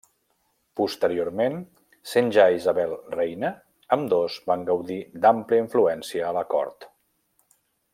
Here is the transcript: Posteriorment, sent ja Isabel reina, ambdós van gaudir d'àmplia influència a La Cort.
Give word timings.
Posteriorment, 0.79 1.57
sent 2.13 2.31
ja 2.37 2.47
Isabel 2.61 2.97
reina, 3.19 3.53
ambdós 3.99 4.41
van 4.53 4.67
gaudir 4.73 5.01
d'àmplia 5.27 5.67
influència 5.69 6.29
a 6.33 6.37
La 6.41 6.47
Cort. 6.57 6.93